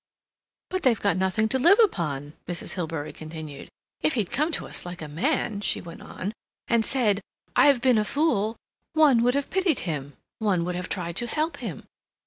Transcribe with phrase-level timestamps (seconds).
[0.71, 2.73] "But they've got nothing to live upon," Mrs.
[2.73, 3.69] Hilbery continued.
[4.01, 6.33] "If he'd come to us like a man," she went on,
[6.67, 7.21] "and said,
[7.55, 8.55] 'I've been a fool,'
[8.93, 11.83] one would have pitied him; one would have tried to help him.